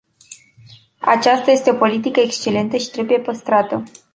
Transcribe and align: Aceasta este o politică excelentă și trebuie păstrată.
Aceasta 1.01 1.51
este 1.51 1.69
o 1.69 1.73
politică 1.75 2.19
excelentă 2.19 2.77
și 2.77 2.89
trebuie 2.91 3.19
păstrată. 3.19 3.83